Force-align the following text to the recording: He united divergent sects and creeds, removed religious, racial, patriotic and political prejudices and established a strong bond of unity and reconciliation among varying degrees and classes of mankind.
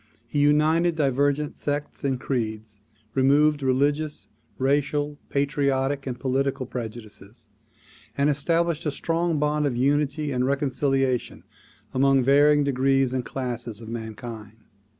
He 0.27 0.39
united 0.39 0.95
divergent 0.95 1.59
sects 1.59 2.03
and 2.03 2.19
creeds, 2.19 2.79
removed 3.13 3.61
religious, 3.61 4.29
racial, 4.57 5.19
patriotic 5.29 6.07
and 6.07 6.19
political 6.19 6.65
prejudices 6.65 7.49
and 8.17 8.27
established 8.27 8.87
a 8.87 8.89
strong 8.89 9.37
bond 9.37 9.67
of 9.67 9.77
unity 9.77 10.31
and 10.31 10.43
reconciliation 10.43 11.43
among 11.93 12.23
varying 12.23 12.63
degrees 12.63 13.13
and 13.13 13.23
classes 13.23 13.79
of 13.79 13.89
mankind. 13.89 14.61